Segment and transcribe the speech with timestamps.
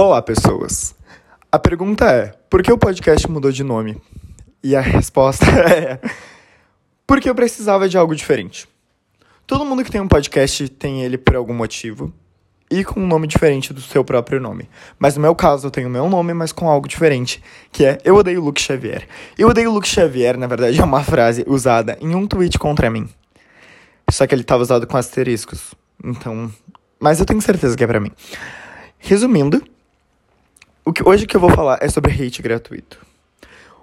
[0.00, 0.94] Olá, pessoas.
[1.50, 4.00] A pergunta é: por que o podcast mudou de nome?
[4.62, 5.98] E a resposta é:
[7.04, 8.68] porque eu precisava de algo diferente.
[9.44, 12.12] Todo mundo que tem um podcast tem ele por algum motivo
[12.70, 14.70] e com um nome diferente do seu próprio nome.
[15.00, 17.42] Mas no meu caso, eu tenho o meu nome, mas com algo diferente,
[17.72, 19.04] que é Eu odeio Luke Xavier.
[19.36, 23.08] Eu odeio Luke Xavier, na verdade, é uma frase usada em um tweet contra mim.
[24.12, 25.74] Só que ele estava usado com asteriscos.
[26.04, 26.52] Então.
[27.00, 28.12] Mas eu tenho certeza que é pra mim.
[29.00, 29.60] Resumindo,
[30.88, 32.98] o que, hoje que eu vou falar é sobre hate gratuito.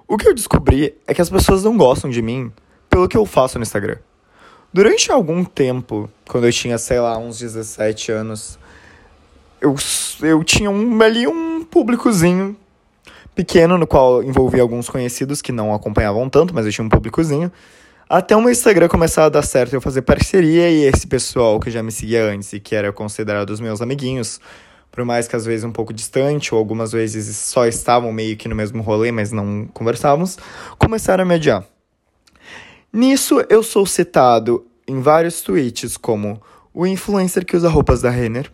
[0.07, 2.51] O que eu descobri é que as pessoas não gostam de mim
[2.89, 3.97] pelo que eu faço no Instagram.
[4.73, 8.57] Durante algum tempo, quando eu tinha, sei lá, uns 17 anos,
[9.61, 9.75] eu,
[10.23, 12.57] eu tinha um, ali um públicozinho
[13.35, 17.51] pequeno, no qual envolvia alguns conhecidos que não acompanhavam tanto, mas eu tinha um públicozinho.
[18.09, 21.69] Até o meu Instagram começar a dar certo eu fazer parceria e esse pessoal que
[21.69, 24.41] já me seguia antes e que era considerado os meus amiguinhos
[24.95, 28.47] por mais que às vezes um pouco distante, ou algumas vezes só estavam meio que
[28.47, 30.37] no mesmo rolê, mas não conversávamos,
[30.79, 31.65] começaram a mediar.
[32.91, 36.41] Nisso eu sou citado em vários tweets como
[36.73, 38.49] o influencer que usa roupas da Renner,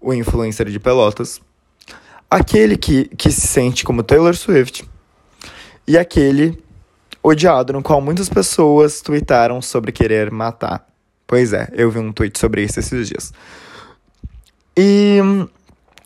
[0.00, 1.40] o influencer de Pelotas,
[2.30, 4.88] aquele que, que se sente como Taylor Swift
[5.84, 6.62] e aquele
[7.20, 10.86] odiado no qual muitas pessoas tweetaram sobre querer matar.
[11.26, 13.32] Pois é, eu vi um tweet sobre isso esses dias.
[14.82, 15.20] E.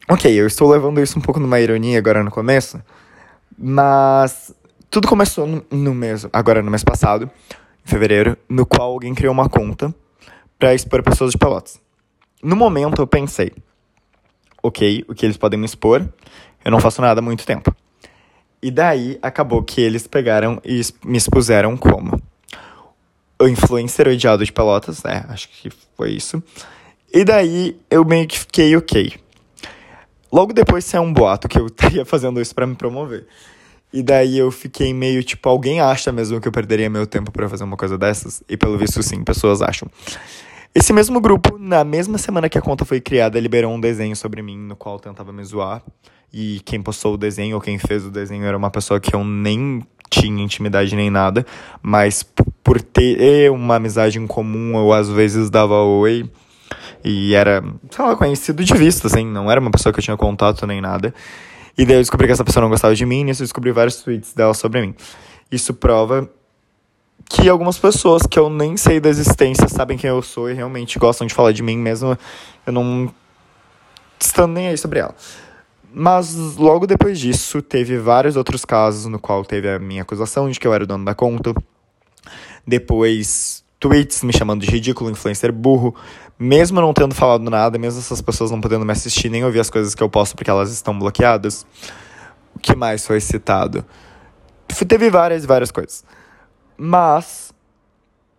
[0.08, 2.82] Ok, eu estou levando isso um pouco numa ironia agora no começo,
[3.56, 4.52] mas
[4.90, 7.30] tudo começou no, no mês, agora no mês passado,
[7.86, 9.94] em fevereiro, no qual alguém criou uma conta
[10.58, 11.80] para expor pessoas de Pelotas.
[12.42, 13.52] No momento eu pensei,
[14.60, 16.04] ok, o que eles podem me expor,
[16.64, 17.74] eu não faço nada há muito tempo.
[18.60, 22.20] E daí acabou que eles pegaram e me expuseram como
[23.40, 25.24] o influencer odiado de Pelotas, né?
[25.28, 26.42] Acho que foi isso.
[27.14, 29.12] E daí eu meio que fiquei ok.
[30.32, 33.24] Logo depois saiu um boato que eu estaria fazendo isso para me promover.
[33.92, 37.48] E daí eu fiquei meio tipo, alguém acha mesmo que eu perderia meu tempo para
[37.48, 38.42] fazer uma coisa dessas?
[38.48, 39.88] E pelo visto sim, pessoas acham.
[40.74, 44.42] Esse mesmo grupo, na mesma semana que a conta foi criada, liberou um desenho sobre
[44.42, 45.84] mim no qual tentava me zoar.
[46.32, 49.22] E quem postou o desenho ou quem fez o desenho era uma pessoa que eu
[49.22, 51.46] nem tinha intimidade nem nada,
[51.80, 52.24] mas
[52.64, 56.28] por ter uma amizade em comum, eu às vezes dava oi
[57.04, 60.16] e era, sei lá, conhecido de vista, assim, não era uma pessoa que eu tinha
[60.16, 61.14] contato nem nada.
[61.76, 63.70] E daí eu descobri que essa pessoa não gostava de mim, e nisso eu descobri
[63.72, 64.94] vários tweets dela sobre mim.
[65.52, 66.30] Isso prova
[67.28, 70.98] que algumas pessoas que eu nem sei da existência sabem quem eu sou e realmente
[70.98, 72.16] gostam de falar de mim, mesmo
[72.66, 73.12] eu não
[74.18, 75.14] estando nem aí sobre ela.
[75.92, 80.58] Mas logo depois disso, teve vários outros casos no qual teve a minha acusação de
[80.58, 81.54] que eu era o dono da conta.
[82.66, 85.94] Depois tweets me chamando de ridículo, influencer burro,
[86.38, 89.68] mesmo não tendo falado nada, mesmo essas pessoas não podendo me assistir nem ouvir as
[89.68, 91.66] coisas que eu posto porque elas estão bloqueadas.
[92.56, 93.84] O que mais foi citado?
[94.88, 96.02] Teve várias várias coisas.
[96.78, 97.52] Mas,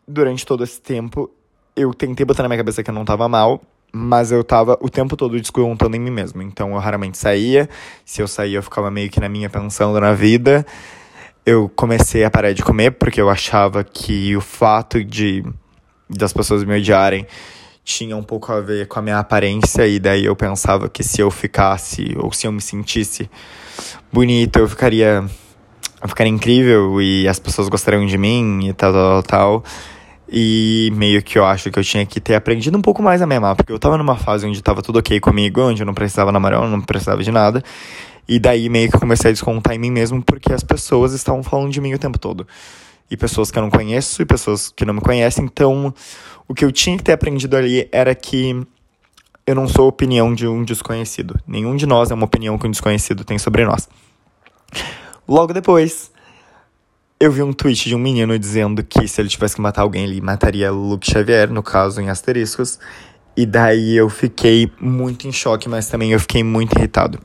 [0.07, 1.29] durante todo esse tempo,
[1.75, 3.61] eu tentei botar na minha cabeça que eu não tava mal,
[3.93, 6.41] mas eu tava o tempo todo descontando em mim mesmo.
[6.41, 7.69] Então eu raramente saía.
[8.03, 10.65] Se eu saía, eu ficava meio que na minha pensando na vida
[11.45, 15.43] eu comecei a parar de comer porque eu achava que o fato de
[16.09, 17.25] das pessoas me odiarem
[17.83, 21.21] tinha um pouco a ver com a minha aparência e daí eu pensava que se
[21.21, 23.29] eu ficasse ou se eu me sentisse
[24.11, 25.23] bonito, eu ficaria
[26.01, 29.63] eu ficaria incrível e as pessoas gostariam de mim e tal, tal, tal.
[30.27, 33.27] E meio que eu acho que eu tinha que ter aprendido um pouco mais a
[33.27, 35.93] me amar, porque eu tava numa fase onde tava tudo ok comigo, onde eu não
[35.93, 37.63] precisava namorar, eu não precisava de nada.
[38.27, 41.71] E daí meio que comecei a descontar em mim mesmo porque as pessoas estavam falando
[41.71, 42.47] de mim o tempo todo.
[43.09, 45.45] E pessoas que eu não conheço e pessoas que não me conhecem.
[45.45, 45.93] Então,
[46.47, 48.65] o que eu tinha que ter aprendido ali era que
[49.45, 51.39] eu não sou a opinião de um desconhecido.
[51.47, 53.87] Nenhum de nós é uma opinião que um desconhecido tem sobre nós.
[55.27, 56.11] Logo depois,
[57.19, 60.03] eu vi um tweet de um menino dizendo que se ele tivesse que matar alguém,
[60.03, 62.79] ele mataria Luke Xavier, no caso, em asteriscos.
[63.37, 67.19] E daí eu fiquei muito em choque, mas também eu fiquei muito irritado.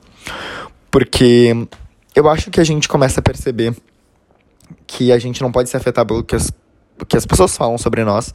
[0.91, 1.55] Porque
[2.15, 3.75] eu acho que a gente começa a perceber
[4.87, 6.53] que a gente não pode se afetar pelo que as,
[7.09, 8.33] que as pessoas falam sobre nós,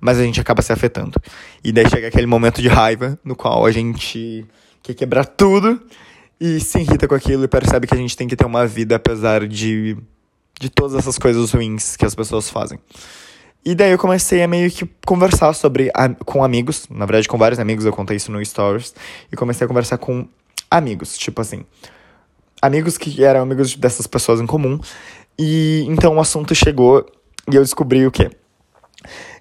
[0.00, 1.20] mas a gente acaba se afetando.
[1.62, 4.46] E daí chega aquele momento de raiva no qual a gente
[4.82, 5.80] quer quebrar tudo
[6.40, 8.96] e se irrita com aquilo e percebe que a gente tem que ter uma vida
[8.96, 9.96] apesar de,
[10.60, 12.78] de todas essas coisas ruins que as pessoas fazem.
[13.64, 15.90] E daí eu comecei a meio que conversar sobre
[16.24, 18.94] com amigos, na verdade com vários amigos, eu contei isso no Stories,
[19.32, 20.28] e comecei a conversar com
[20.70, 21.64] amigos, tipo assim,
[22.60, 24.78] amigos que eram amigos dessas pessoas em comum.
[25.38, 27.06] E então o assunto chegou
[27.50, 28.30] e eu descobri o quê?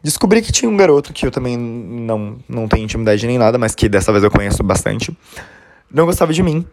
[0.03, 3.73] Descobri que tinha um garoto que eu também não, não tenho intimidade nem nada, mas
[3.73, 5.17] que dessa vez eu conheço bastante.
[5.91, 6.65] não gostava de mim.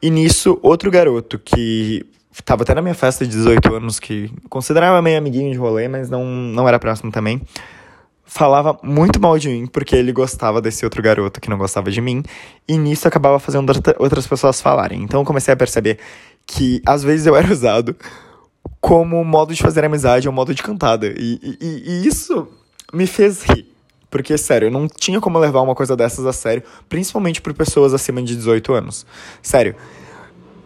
[0.00, 2.04] E nisso, outro garoto que
[2.44, 6.10] tava até na minha festa de 18 anos, que considerava meio amiguinho de rolê, mas
[6.10, 7.40] não, não era próximo também,
[8.34, 12.00] falava muito mal de mim porque ele gostava desse outro garoto que não gostava de
[12.00, 12.20] mim,
[12.66, 15.04] e nisso acabava fazendo outras pessoas falarem.
[15.04, 16.00] Então eu comecei a perceber
[16.44, 17.94] que às vezes eu era usado
[18.80, 21.06] como modo de fazer amizade ou modo de cantada.
[21.06, 22.48] E, e, e isso
[22.92, 23.72] me fez rir.
[24.10, 27.94] Porque, sério, eu não tinha como levar uma coisa dessas a sério, principalmente por pessoas
[27.94, 29.06] acima de 18 anos.
[29.42, 29.76] Sério.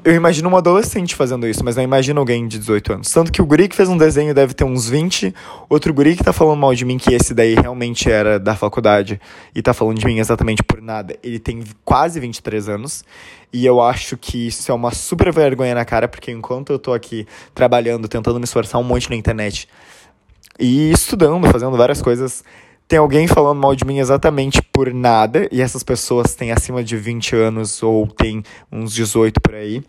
[0.09, 3.11] Eu imagino um adolescente fazendo isso, mas não imagino alguém de 18 anos.
[3.11, 5.35] Tanto que o guri que fez um desenho deve ter uns 20,
[5.69, 9.21] outro guri que tá falando mal de mim, que esse daí realmente era da faculdade
[9.55, 13.05] e tá falando de mim exatamente por nada, ele tem quase 23 anos.
[13.53, 16.95] E eu acho que isso é uma super vergonha na cara, porque enquanto eu tô
[16.95, 19.69] aqui trabalhando, tentando me esforçar um monte na internet
[20.59, 22.43] e estudando, fazendo várias coisas,
[22.89, 26.97] tem alguém falando mal de mim exatamente por nada, e essas pessoas têm acima de
[26.97, 29.85] 20 anos ou têm uns 18 por aí.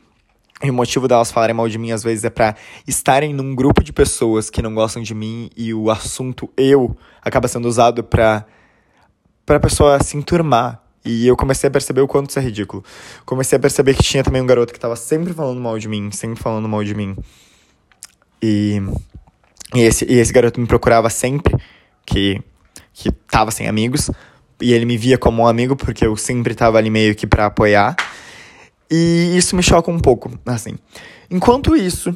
[0.62, 3.84] E o motivo delas falarem mal de mim às vezes é para estarem num grupo
[3.84, 8.46] de pessoas que não gostam de mim e o assunto eu acaba sendo usado para
[9.46, 10.84] para pessoa se enturmar.
[11.04, 12.84] E eu comecei a perceber o quanto isso é ridículo.
[13.26, 16.12] Comecei a perceber que tinha também um garoto que tava sempre falando mal de mim,
[16.12, 17.16] sempre falando mal de mim.
[18.44, 18.80] E,
[19.74, 21.56] e, esse, e esse garoto me procurava sempre,
[22.06, 22.44] que
[22.94, 24.12] que tava sem amigos,
[24.62, 27.46] e ele me via como um amigo porque eu sempre tava ali meio que para
[27.46, 27.96] apoiar.
[28.90, 30.76] E isso me choca um pouco, assim.
[31.30, 32.16] Enquanto isso,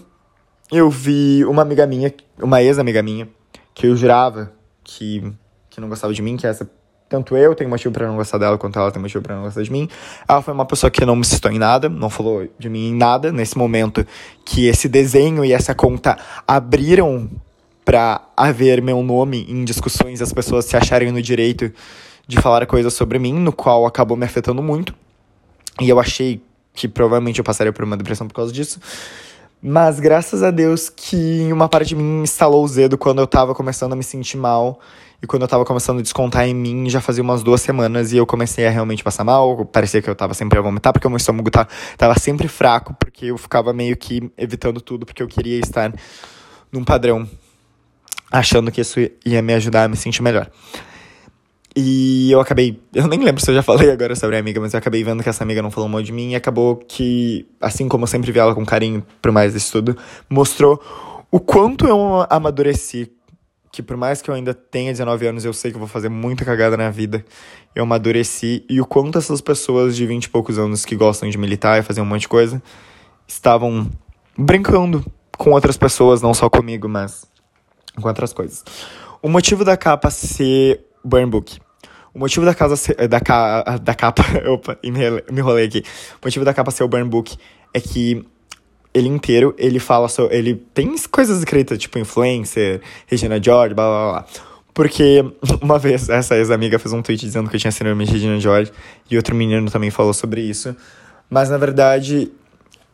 [0.72, 3.28] eu vi uma amiga minha, uma ex-amiga minha,
[3.74, 4.52] que eu jurava
[4.84, 5.24] que,
[5.70, 6.70] que não gostava de mim, que essa
[7.14, 9.62] tanto eu tenho motivo para não gostar dela, quanto ela tem motivo para não gostar
[9.62, 9.88] de mim.
[10.28, 12.96] Ela foi uma pessoa que não me citou em nada, não falou de mim em
[12.96, 13.32] nada.
[13.32, 14.04] Nesse momento
[14.44, 16.18] que esse desenho e essa conta
[16.48, 17.30] abriram
[17.86, 21.72] para haver meu nome em discussões as pessoas se acharem no direito
[22.28, 24.96] de falar coisas sobre mim, no qual acabou me afetando muito.
[25.80, 26.42] E eu achei
[26.74, 28.80] que provavelmente eu passaria por uma depressão por causa disso.
[29.62, 33.56] Mas graças a Deus que uma parte de mim instalou o zedo quando eu tava
[33.56, 34.80] começando a me sentir mal.
[35.22, 38.18] E quando eu tava começando a descontar em mim, já fazia umas duas semanas e
[38.18, 39.66] eu comecei a realmente passar mal.
[39.66, 41.66] Parecia que eu tava sempre a vomitar, porque o meu estômago tá,
[41.98, 45.94] tava sempre fraco, porque eu ficava meio que evitando tudo, porque eu queria estar
[46.70, 47.26] num padrão
[48.30, 50.52] achando que isso ia me ajudar a me sentir melhor.
[51.76, 52.80] E eu acabei.
[52.94, 55.24] Eu nem lembro se eu já falei agora sobre a amiga, mas eu acabei vendo
[55.24, 58.32] que essa amiga não falou mal de mim e acabou que, assim como eu sempre
[58.32, 59.98] vi ela com carinho por mais desse tudo,
[60.30, 60.80] mostrou
[61.32, 63.12] o quanto eu amadureci.
[63.72, 66.10] Que por mais que eu ainda tenha 19 anos, eu sei que eu vou fazer
[66.10, 67.26] muita cagada na vida.
[67.74, 68.64] Eu amadureci.
[68.70, 71.82] E o quanto essas pessoas de 20 e poucos anos que gostam de militar e
[71.82, 72.62] fazer um monte de coisa
[73.28, 73.90] estavam
[74.38, 75.04] brincando
[75.36, 77.26] com outras pessoas, não só comigo, mas
[78.00, 78.64] com outras coisas.
[79.22, 81.60] O motivo da capa ser Burn Book.
[82.14, 84.24] O motivo da casa ser, da, ca, da capa.
[84.48, 84.92] Opa, me,
[85.32, 85.84] me enrolei aqui.
[86.22, 87.36] O motivo da capa ser o Burn Book
[87.74, 88.26] é que
[88.94, 90.38] ele inteiro, ele fala sobre.
[90.38, 94.26] Ele tem coisas escritas, tipo influencer, Regina George, blá blá blá.
[94.74, 95.26] Porque
[95.62, 98.72] uma vez essa ex-amiga fez um tweet dizendo que eu tinha síndrome de Regina George
[99.10, 100.76] e outro menino também falou sobre isso.
[101.30, 102.32] Mas na verdade,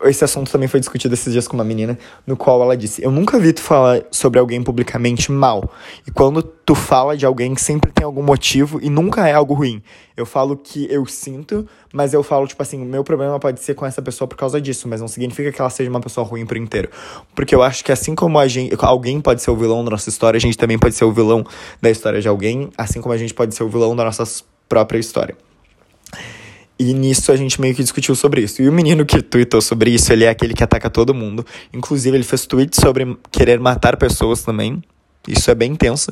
[0.04, 3.10] esse assunto também foi discutido esses dias com uma menina, no qual ela disse: Eu
[3.10, 5.70] nunca vi tu falar sobre alguém publicamente mal.
[6.06, 9.82] E quando tu fala de alguém, sempre tem algum motivo e nunca é algo ruim.
[10.16, 13.74] Eu falo que eu sinto, mas eu falo, tipo assim, o meu problema pode ser
[13.74, 16.46] com essa pessoa por causa disso, mas não significa que ela seja uma pessoa ruim
[16.46, 16.88] por inteiro.
[17.34, 20.08] Porque eu acho que assim como a gente, alguém pode ser o vilão da nossa
[20.08, 21.44] história, a gente também pode ser o vilão
[21.80, 24.24] da história de alguém, assim como a gente pode ser o vilão da nossa
[24.68, 25.36] própria história.
[26.82, 28.62] E nisso a gente meio que discutiu sobre isso.
[28.62, 31.44] E o menino que tweetou sobre isso, ele é aquele que ataca todo mundo.
[31.74, 34.82] Inclusive, ele fez tweets sobre querer matar pessoas também.
[35.28, 36.10] Isso é bem intenso.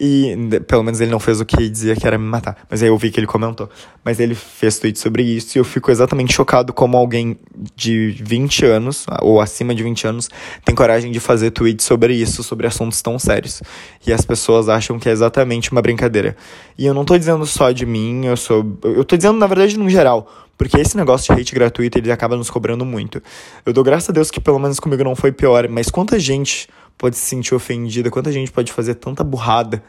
[0.00, 0.36] E
[0.68, 2.56] pelo menos ele não fez o que dizia que era me matar.
[2.70, 3.68] Mas aí eu vi que ele comentou.
[4.04, 7.36] Mas ele fez tweet sobre isso e eu fico exatamente chocado como alguém
[7.74, 10.30] de 20 anos, ou acima de 20 anos,
[10.64, 13.60] tem coragem de fazer tweet sobre isso, sobre assuntos tão sérios.
[14.06, 16.36] E as pessoas acham que é exatamente uma brincadeira.
[16.78, 18.78] E eu não tô dizendo só de mim, eu sou.
[18.84, 20.30] Eu tô dizendo, na verdade, no geral.
[20.56, 23.22] Porque esse negócio de hate gratuito, ele acaba nos cobrando muito.
[23.64, 26.68] Eu dou graças a Deus que pelo menos comigo não foi pior, mas quanta gente
[26.98, 29.82] pode se sentir ofendida, quanta gente pode fazer tanta burrada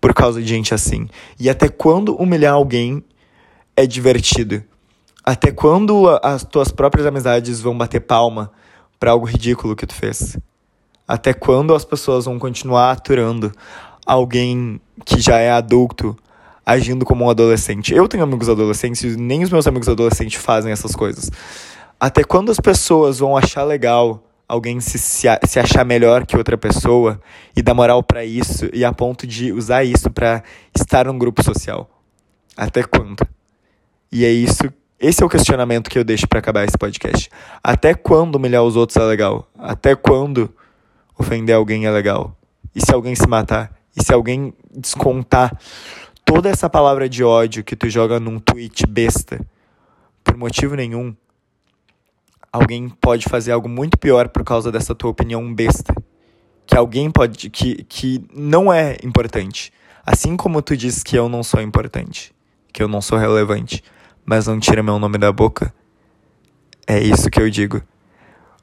[0.00, 1.08] por causa de gente assim.
[1.38, 3.04] E até quando humilhar alguém
[3.76, 4.64] é divertido?
[5.24, 8.50] Até quando as tuas próprias amizades vão bater palma
[8.98, 10.38] para algo ridículo que tu fez?
[11.06, 13.52] Até quando as pessoas vão continuar aturando
[14.06, 16.16] alguém que já é adulto
[16.64, 17.94] agindo como um adolescente?
[17.94, 21.30] Eu tenho amigos adolescentes e nem os meus amigos adolescentes fazem essas coisas.
[21.98, 26.56] Até quando as pessoas vão achar legal alguém se, se, se achar melhor que outra
[26.56, 27.20] pessoa
[27.56, 30.42] e dar moral para isso e a ponto de usar isso para
[30.74, 31.90] estar num grupo social.
[32.56, 33.26] Até quando?
[34.10, 37.28] E é isso Esse é o questionamento que eu deixo para acabar esse podcast.
[37.62, 39.46] Até quando humilhar os outros é legal?
[39.58, 40.52] Até quando
[41.18, 42.34] ofender alguém é legal?
[42.74, 43.76] E se alguém se matar?
[43.94, 45.58] E se alguém descontar
[46.24, 49.40] toda essa palavra de ódio que tu joga num tweet besta,
[50.24, 51.14] por motivo nenhum,
[52.56, 55.94] alguém pode fazer algo muito pior por causa dessa tua opinião besta.
[56.66, 57.48] Que alguém pode.
[57.50, 59.72] que, que não é importante.
[60.04, 62.34] Assim como tu diz que eu não sou importante,
[62.72, 63.82] que eu não sou relevante
[64.26, 65.72] mas não tira meu nome da boca.
[66.84, 67.80] É isso que eu digo.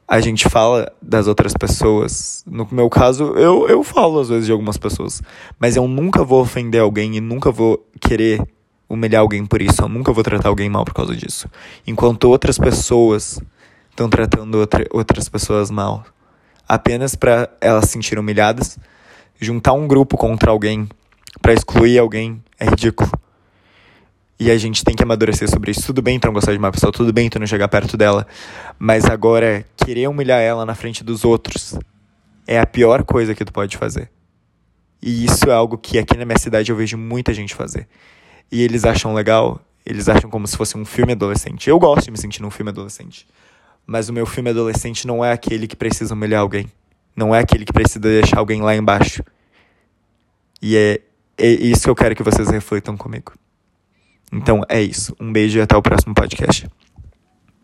[0.06, 2.44] A gente fala das outras pessoas.
[2.46, 5.22] No meu caso, eu, eu falo às vezes de algumas pessoas.
[5.58, 8.46] Mas eu nunca vou ofender alguém e nunca vou querer
[8.86, 9.80] humilhar alguém por isso.
[9.80, 11.48] Eu nunca vou tratar alguém mal por causa disso.
[11.86, 13.40] Enquanto outras pessoas
[13.94, 16.04] estão tratando outra, outras pessoas mal
[16.68, 18.78] apenas para elas se sentirem humilhadas,
[19.40, 20.88] juntar um grupo contra alguém
[21.40, 23.10] para excluir alguém é ridículo.
[24.38, 25.86] E a gente tem que amadurecer sobre isso.
[25.86, 28.26] Tudo bem tu não gostar de uma pessoa, tudo bem tu não chegar perto dela.
[28.78, 31.78] Mas agora, querer humilhar ela na frente dos outros
[32.46, 34.10] é a pior coisa que tu pode fazer.
[35.00, 37.86] E isso é algo que aqui na minha cidade eu vejo muita gente fazer.
[38.50, 41.70] E eles acham legal, eles acham como se fosse um filme adolescente.
[41.70, 43.26] Eu gosto de me sentir num filme adolescente.
[43.86, 46.66] Mas o meu filme adolescente não é aquele que precisa humilhar alguém.
[47.14, 49.22] Não é aquele que precisa deixar alguém lá embaixo.
[50.60, 51.00] E é,
[51.36, 53.32] é isso que eu quero que vocês reflitam comigo.
[54.32, 55.14] Então é isso.
[55.20, 56.68] Um beijo e até o próximo podcast.